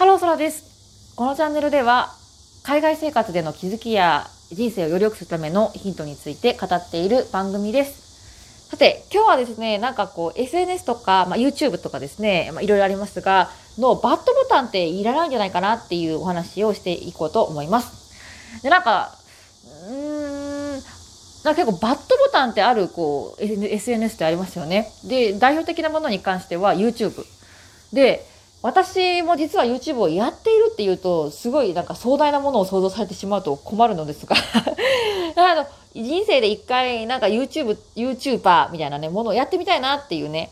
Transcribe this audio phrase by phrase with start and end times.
[0.00, 1.12] ハローソラです。
[1.14, 2.14] このチャンネルでは、
[2.62, 8.70] 海外生活での気づきや人生をより良くするためのヒントについて語っている番組です。
[8.70, 18.62] さて、今日はですね、なんかこう、SNS とか、まあ、YouTube とかですね、まあ、いろいろありますが、のバットボタンっていらないんじゃないかなっていうお話をしていこうと思います。
[18.62, 19.18] で、なんか、
[19.86, 24.90] うーん、なんか結構バットボタンってある、こう、SNS ってありますよね。
[25.04, 27.22] で、代表的なものに関しては YouTube。
[27.92, 28.29] で、
[28.62, 34.36] 私も実は YouTube をやっているっていうと、すごいなんか壮大なものを想像されてしまうと困るのですが
[35.36, 40.50] あの、人生で一回なんか YouTube、YouTuber みたいなね、ものをやってみたいなっていうね、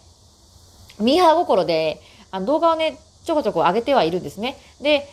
[0.99, 4.57] ミーハー心で、あの動画をね、ちょこちょこ上げてはいるんですね。
[4.81, 5.07] で、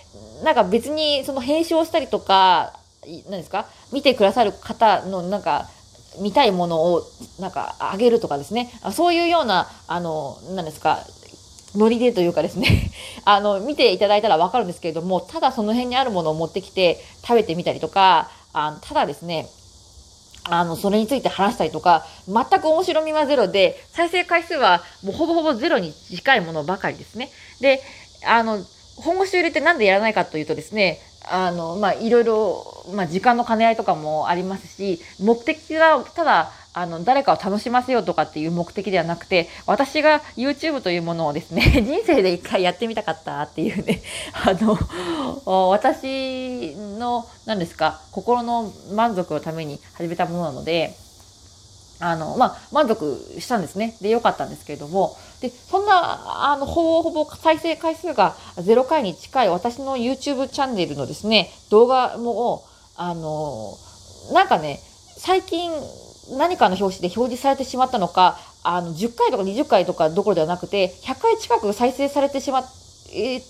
[0.43, 2.73] なんか別にその編集をしたりとか、
[3.29, 3.67] 何ですか？
[3.91, 5.67] 見てくださる方のなんか、
[6.19, 7.03] 見たいものを
[7.39, 8.71] なんか上げるとかですね。
[8.93, 11.05] そういうような、あの、何ですか、
[11.75, 12.91] ノリでというかですね、
[13.25, 19.47] あの、見ていただいたらわかるんですけれども、ただその辺にあるものを持ってきて食べてみたりとか、あのただですね、
[20.47, 27.31] あの、それについて話したりとか、全く面白みはゼロで、再生回数はもうほぼほぼゼロに近いものばかりですね。
[27.61, 27.81] で、
[28.25, 28.63] あの、
[28.97, 44.03] 本腰を入れてなんでやらないかというとですね、あの、まあ、いろいろ、まあ、時間の兼ね合いとかもありますし、目的がただ、あの、誰かを楽しませようとかっていう目的ではなくて、私が YouTube というものをですね、 人生で一回やってみたかったっていうね、
[44.45, 50.97] あの、私の、何ですか、心の満足のために始めたものなので、
[52.01, 53.95] あの、まあ、満足したんですね。
[54.01, 62.65] で、よかったんですけれども、で、そんな、あの、ほぼほぼ再生回数が0回に近い私の YouTube チャンネルのですね、動画も、
[62.97, 63.77] あの、
[64.33, 64.81] なんかね、
[65.17, 65.71] 最近
[66.31, 72.65] 何かの表紙で表示されてしまったのか、あの、10回とか20回とかどころではなくて、100回近く再生されてしまっ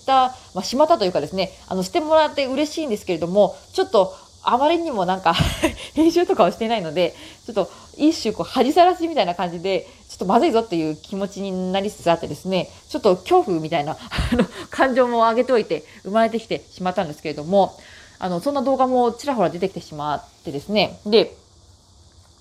[0.06, 4.14] た、まあ、しまったというかですね、あの、してもらって嬉しいんですけれども、ちょっと、
[4.48, 5.34] あまりにもなんか
[5.94, 13.96] 編集とかをしてないので、ちょっと一種こう恥さらしみたいな感じで、ちょっとまずいぞっていう気持ちになりつつあってですね、ちょっと恐怖みたいな
[14.32, 17.76] あの感情も上げておいて生まれてきてしまったんですけれども、
[18.20, 21.34] あの、そんな動画もちらほら出てきてしまってですね、で、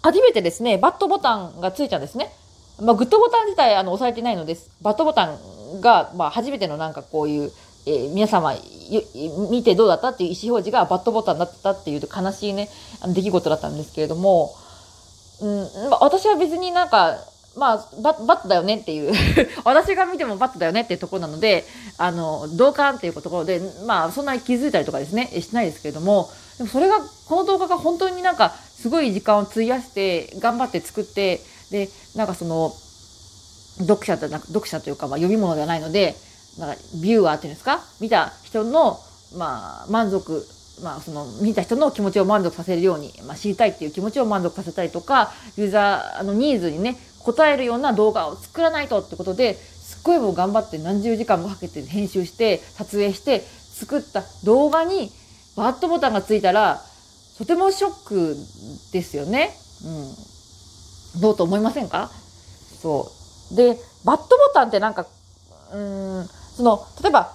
[0.06, 2.32] 初めてですね、バットボタンがついたんですね。
[2.80, 4.70] まあ、グッドボタン自体あの押されてないのです。
[4.84, 7.52] バットボタンが、まあ、初めてのなんかこういう、
[7.88, 8.54] えー皆様
[9.50, 12.70] 見てどうだったっていう意思表示がバットボタンだったっていう悲しいね、
[13.02, 14.54] あの出来事だったんですけれども、
[15.42, 17.18] うん、まあ私は別になんか、
[17.58, 19.12] まあ、ババットだよねっていう
[19.66, 21.66] 私が見てもバットだよねっていうところなので、
[21.98, 26.30] あの、同感っていうところで、まあ、そんなに気づいたりとかですね、してないですけれども、
[26.60, 31.42] でもそれが、この動画が本当になんか、すごい時間を費やして、頑張って作って、
[31.72, 32.74] で、なんかその、
[33.80, 36.16] 読者とな、読者というか、まあ、読み物ではないので、
[36.60, 37.82] なんか、ビューアーっていうんですか？
[38.00, 39.00] 見た人の、
[39.38, 40.46] まあ、満足、
[40.84, 55.12] まあ、その、見た人の気持ちを満足させるように、まあ、知りたいっていう気持ちを満足させたりとか、ユーザーのニーズにね、応えるような動画を作らないとってことで、すっごいもう頑張って何十時間もかけて編集して、撮影して、作った動画に、
[55.58, 56.82] バットボタンがついたら、
[57.38, 58.38] とてもショック
[58.94, 59.56] ですよね。
[61.16, 61.22] うん。
[61.22, 62.10] どうと思いませんか？
[62.82, 63.12] そ
[63.52, 63.56] う。
[63.56, 65.06] で、バットボタンってなんか、
[65.74, 67.34] うん、その、例えば、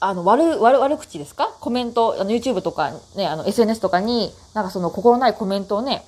[0.00, 1.54] あの、悪、悪、悪口ですか？
[1.60, 6.04] コメント、あの、YouTube とかね、あの、SNS とかに、なんかその心ないコメントをね、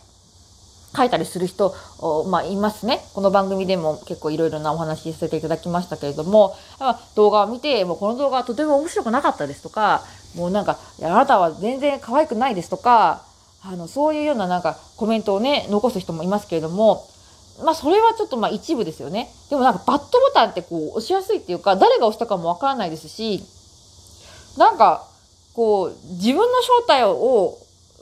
[0.95, 3.03] 書いたりする人、おまあ、いますね。
[3.15, 6.55] この番組でも結構いろいろなお話しさせていただきましたけれども、
[7.15, 10.05] 動画を見て、もうこの動画はとても面白くなかったですとか、
[10.35, 13.23] もうなんか、あなたは全然可愛くないですとか、
[13.65, 17.07] あの、そういうようななんかコメントをね、残す人もいますけれども、
[17.63, 19.31] まあそれはちょっとまあ一部ですよね。
[19.51, 23.45] でもなんかバットボタンってこう押しやすいっていうか、誰が押したかもわからないですし、
[24.57, 25.07] なんか、
[25.55, 27.59] こう、自分の正体を、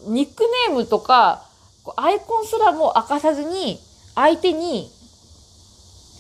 [0.07, 1.45] ニックネームとか、
[1.97, 3.81] アイコンすらも明かさずに、
[4.15, 4.91] 相手に、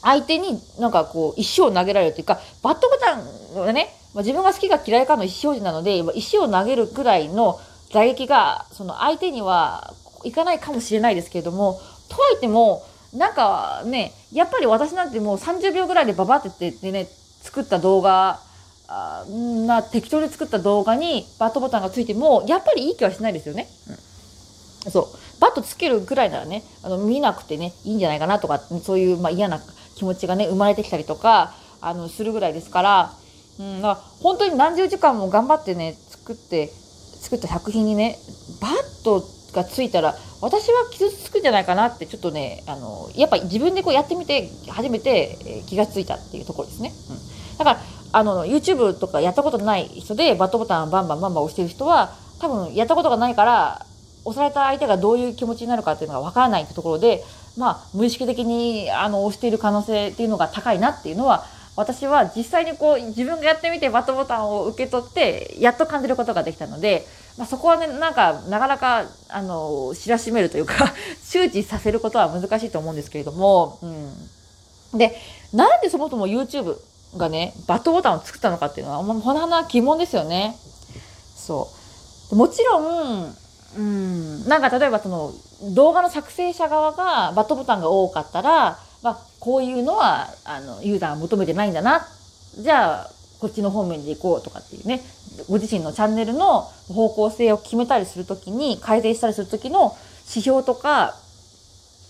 [0.03, 7.59] 相手になんかこう、石を投げられるというか、バットボタンがね、まあ、自分が好きか嫌いかの意思表示なので、まあ石を投げるくらいの
[7.92, 17.09] 打撃が、その相手にはいかないかもしれないですけれども、とはいっても、なんかね、やっぱり私なんてもう30秒ぐらいでババってってでね、
[17.42, 18.41] 作った動画、
[18.89, 23.68] あーな適当に作った動画にバットボタンがついても、やっぱりいい気はしないですよね。
[24.84, 25.41] うん、そう。
[25.41, 29.60] バットつけるぐらいならね、あの、見なくてね、いいんじゃないかなとか、そういう、まあ、嫌な
[29.97, 33.13] 気持ちがね、生まれてきたりとか、あの、するぐらいですから、
[33.60, 36.68] うん、だ本当に何十時間も頑張ってね、作って、
[37.21, 38.16] 作った作品にね、
[38.60, 39.22] バット
[39.53, 46.92] がついたら、私は傷つくんじゃないかなって、ちょっとね、あの、やっぱ自分でこうやってみて、初めてえ気がついたっていうところですね。
[47.10, 47.59] うん。
[47.59, 47.80] だから、
[48.12, 53.86] あの YouTube とかやったことない人でバットボタンバンバンバンバン押してる人は多分やったことがないから
[54.24, 57.22] 押された相手がどういう気持ちになるかっていうのがわからないってところで、
[57.56, 61.45] まあ、無意識的にあの押している可能性っていうのが高いなっていうのは
[61.77, 67.07] 私は実際にこう自分がやってみてバットボタンを受け取ってやっと感じることができたので、
[67.39, 70.75] まあ、そこはねなんかなかなかあの知らしめるというか
[71.22, 75.17] 周知させることは難しいと思うんですけれども、うん、で
[75.53, 76.77] なんでそもそも YouTube
[77.17, 80.57] がねバットボタンを作ったのかっていうのはほなな疑問ですよね。
[81.37, 81.69] そ
[82.33, 83.37] うもちろん
[83.77, 85.33] うん、なんか例えばその
[85.75, 92.07] 動画の作成者側がバットボタンが多かったら、まあ、こういうのはあのユーザーが求めてないんだな。
[92.59, 93.11] じゃあ
[93.41, 95.03] こっちの方面で行こうとかっていうね。
[95.49, 99.97] ご自身のチャンネルの方向性を決めたりするときに改善したりするときの
[100.29, 101.15] 指標とか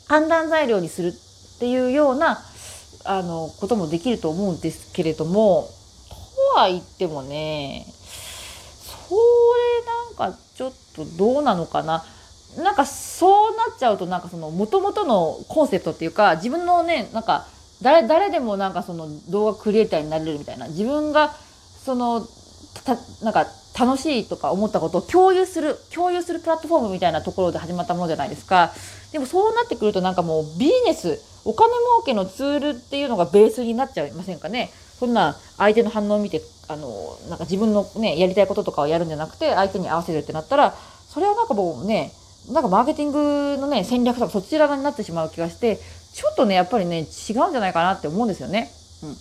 [0.09, 2.41] 判断材料にするっていうような
[3.05, 5.69] あのこともできると思うんですけれども
[6.55, 7.87] とは言ってもね
[9.09, 12.05] それなんかちょっとどうなのかな。
[12.57, 17.47] なんかそうなっちゃうとなんかその元々のコンセプトっていうか自分のねなんか
[17.83, 20.69] 誰誰でもなんかその動画クリエイターになれるみたいな。
[20.69, 21.35] 自分が
[21.85, 22.27] その
[22.85, 23.47] たなんか
[23.79, 28.73] 楽しいとか思ったことを共有する共有するプラットフォームみたいなところで始まったものじゃないですか。
[29.13, 34.71] でもそうなってくるとなんかもうビジネスお金儲けのツールっていうのがベースになっちゃいませんかね。
[34.99, 40.75] そんな相手の反応を見てあのなんか自分のねやりたいこととかをやるんじゃなくて相手に合わせるってなったら
[41.09, 42.13] それはなんかもうね
[42.53, 45.79] なんかマーケティングのね戦略とかそちら側になってしまう気がして
[46.13, 48.71] ちょっとねやっぱりね違うんじゃないかなって思うんですよね。
[49.03, 49.17] うん、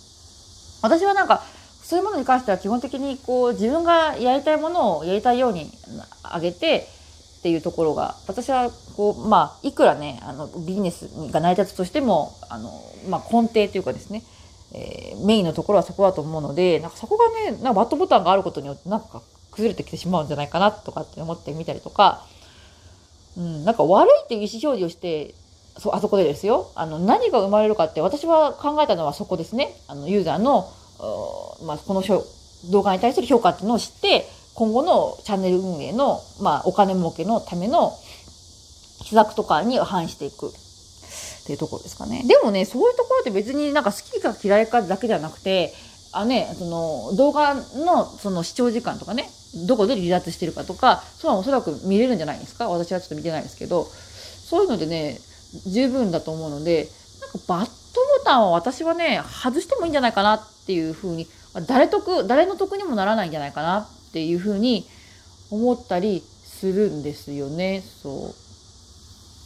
[0.81, 1.43] 私はなんか
[1.83, 5.71] そういうものに関しては基本的にこう自分がやりたいものをやりたいように
[6.35, 6.87] 上げて
[7.39, 12.71] っていうところが私はこうまあいくらねあのビジネスが成り立つとしてもあの、
[13.09, 14.23] まあ、根底というかですね、
[14.73, 19.21] えー、メインのところはそこだと思うのでなんかそこがねなんかバットボタンがあることによってなんか
[19.51, 22.25] 崩れてきてしまうんじゃないかなとかって思ってみたりとか、
[23.39, 25.33] うん、なんか悪いって意思表示をして
[25.77, 26.71] そあそこでですよ。
[26.75, 29.74] あの何が生まれるかって私は考えたのはそこですね。
[29.88, 30.69] あのユーザーの、
[31.65, 32.03] まあ、この
[32.69, 37.97] 動画に対する評価っていうのを知って今後のチャンネル運営の、まあ、お金儲けのための
[39.01, 40.50] 施策とかに反していく。
[40.50, 40.51] っ
[41.50, 42.24] ていうところですかね。
[42.27, 45.74] でもね、そういうところって別になんか好きか嫌いかだけじゃなくて、
[46.11, 49.29] あね、その動画のその視聴時間とかね、
[49.67, 52.69] どこで離脱してるかとか、そうはおそらく見れるんじゃないですか？
[52.69, 55.19] 私はちょっと見てないですけど、そういうのでね、
[55.67, 56.88] 十分だと思うので、
[57.21, 57.71] なんかバット
[58.19, 61.27] ボタンは私はね、外してもいいんじゃないかなっていうふうに、
[61.67, 64.88] 誰得、誰の得にもならないんじゃないかなっていうふうに
[65.51, 67.83] 思ったりするんですよね。
[68.03, 68.33] そ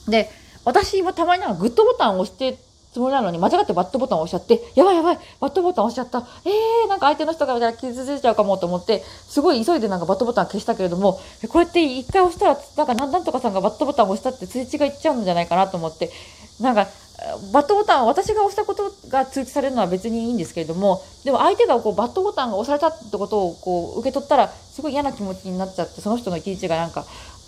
[0.07, 0.11] う。
[0.11, 0.29] で、
[0.65, 2.57] 私もたまになんかグッドボタンを押して
[2.93, 6.27] つもりなのに間違ってバットボタンを押しちゃって、やばいやばい、バットボタン押しちゃった。
[6.45, 11.19] えー、なんか相手の人が傷ついちゃうかもと思って、すごい急いでなんかバットボタン消したけれども、
[11.49, 16.11] これって一回押したら、なんかなんとかさんがバットボタンを押したって通知がいっちゃうんじゃないかなと思って、
[16.61, 16.87] なんか、
[17.51, 27.05] バットボタン、私が押したことが通知されるのは別にいいんですけれども、でも相手がこうバットボタンが押されたってことをこう受け取ったら、すごい嫌な気持ちになっちゃって、その人の一日がなんか、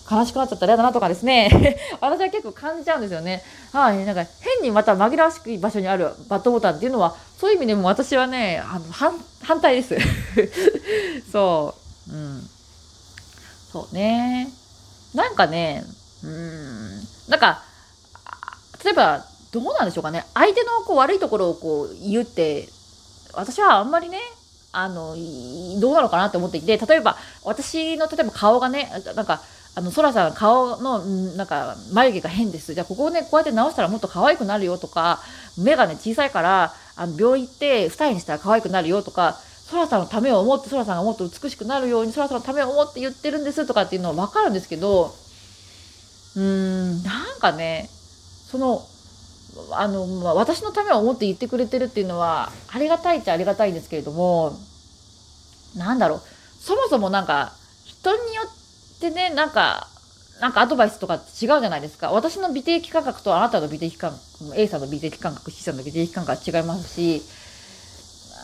[0.09, 1.49] 悲しくなっちゃったら嫌だなとかですね
[1.99, 3.43] 私は結構感じちゃうんですよね。
[3.73, 9.95] はい、なんか変にまた紛らわしく場所にあるバットボタンっていうのは、そういう意味でも私はね、あの反反対です。
[11.31, 11.75] そ
[12.09, 12.11] う。
[12.11, 12.49] うん。
[13.71, 14.49] そうね。
[15.13, 15.83] なんかね、
[16.23, 17.63] うん、なんか、
[18.83, 20.25] 例えば、どうなんでしょうかね。
[20.33, 22.69] 相手のこう悪いところをこう言って、
[23.33, 24.19] 私はあんまりね、
[24.71, 25.15] あの、
[25.79, 29.41] どうなのかなって思っていて、例えば、私の例えば顔がね、なんか、
[29.75, 30.99] あの、そらさん顔の、
[31.35, 32.73] なんか、眉毛が変です。
[32.73, 35.19] じゃあ、ここをね、こうやって直したらもっと可愛くなるよとか、
[35.57, 39.37] 目がね、小さいから、あの、病院行って二重にしたら可愛くなるよとか、
[39.69, 45.13] そらさんのためを思って、そらさんがもっと美しくなるように、そらさんのためを思って言ってるんですとかっていうのはわかるんですけど、
[46.37, 47.89] うーん、なんかね、
[48.49, 48.81] その、
[49.71, 54.57] あの、まあ、私のためを思って言ってくれてるっていうのは、ありがたいっちゃありがたいんですけれども、
[55.75, 56.21] なんだろう、
[56.61, 57.51] そもそもなんか、
[57.83, 58.64] 人によって
[59.01, 59.87] でね、なんか、
[60.39, 62.11] なんかアドバイスとか違うじゃないですか。
[62.11, 67.21] 私の美的感覚とあなたの美的感覚、A さんの美的感覚、C さんの美的感覚は違いますし、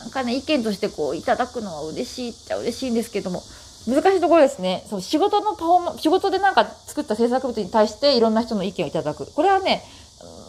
[0.02, 3.42] なんかね、意見としてこう、いただくのは嬉しいっちゃ嬉しいんですけども、
[3.86, 4.84] 難しいところですね。
[4.88, 9.26] そう、仕事のパフォーマン仕事でなんか作った制作物に対していろんな人の意見をいただく。
[9.32, 9.82] これはね、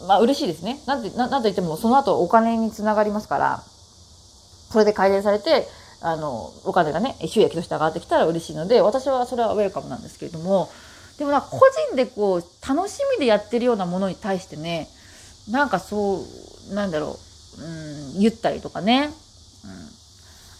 [0.06, 0.80] まあ嬉しいですね。
[0.86, 3.62] なんて、ななんと言ってもその後お金につながりますから、
[4.70, 5.68] それで改善されて、
[6.04, 10.70] あの、お金がね、収益として上がってきたら嬉しいので、私はそれはウェルカムなんですけれども、
[11.18, 14.90] でもなんか個人でこう、楽しみでやってるようなものに対してね、
[15.48, 16.20] なんかそ
[16.70, 17.18] う、なんだろ
[17.58, 19.14] う、うん、言ったりとかね、
[19.64, 19.88] うん。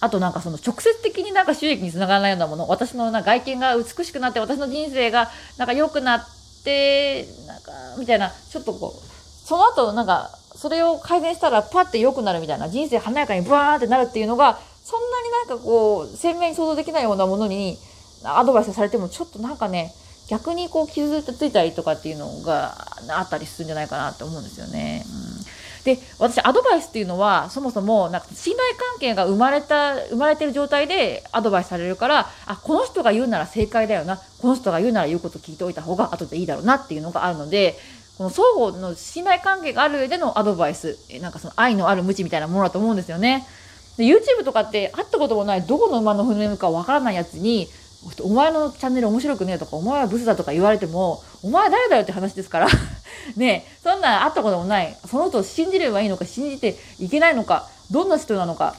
[0.01, 6.27] あとなんかその直接的になんか収益につながらないようなもの、私のな外見が美しくなって、私の人生がなんか良くなっ
[6.65, 17.79] て、なんか、みたいな、ちょっとこう、その後なんか、それを改善したらパッて良くなるみたいな、人生華やかにブワーってなるっていうのが、そんなになんかこう、鮮明に想像できないようなものに、
[18.23, 19.93] アドバイスされても、ちょっとなんかね、
[20.29, 22.75] 逆にこう傷ついたりとかっていうのが
[23.09, 25.05] あったりするんじゃないかなって思うんですよね。
[25.07, 25.45] うん
[25.85, 37.77] で私アドバイスっていうのはそもそもなんか信頼関係が生まれた生まれてる状態でアドバイスされるからあこの人が言うなら正解だよなこの人が言うなら言うこと聞いておいた方が後でいいだろうなっていうのがあるので
[38.17, 43.47] この双方の信頼関係がある上でのアドバイスなんかその愛のある無知みたいなものだと思うんですよね。
[43.97, 47.69] で YouTube とかって会ったこともないどこの馬の船かわからないやつに
[48.23, 52.69] お前のチャンネル面白くねえとか、お前はブスだとか言われても、お前誰だよって話ですから
[53.37, 54.97] ねそんな会ったこともない。
[55.09, 58.75] その人を信じればいいのか、信じていけないのか、どんな人なのか、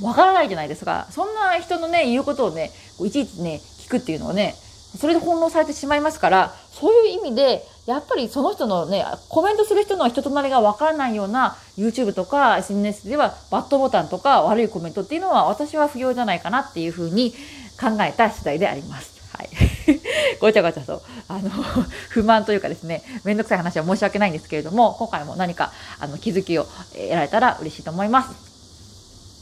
[0.00, 1.08] わからないじゃないですか。
[1.10, 4.54] そんな人のね、言うことをね、いちいちね、聞くっていうのはね、
[4.98, 17.32] それで翻弄されてしまいますから、そういう意味で、やっぱりその人のね、コメントする人の人となりがわからないような YouTube とか SNS ではバッドボタンとか悪いコメントっていうのは私は不要じゃないかなっていうふうに
[17.80, 19.12] 考えた次第であります。
[19.36, 19.48] はい。
[20.40, 21.50] ごちゃごちゃと、あの、
[22.10, 28.52] 不満というかですね、めんどくさい話は申し訳ないんですけれども、今回も何か、あの、気づきを得られたら嬉しいと思います。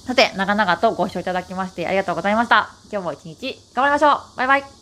[0.06, 2.70] さて、長々とご視聴いただきましてありがとうございました。
[2.90, 4.79] 今日も一日頑張りましょうバイバイ